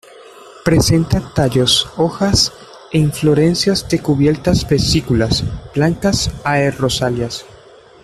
Presenta 0.65 1.19
tallos, 1.35 1.87
hojas 1.95 2.51
e 2.91 2.97
inflorescencias 2.97 3.87
de 3.87 3.99
cubiertas 4.01 4.67
vesículas 4.67 5.43
blancas 5.75 6.31
a 6.43 6.57
rosáceas. 6.71 7.45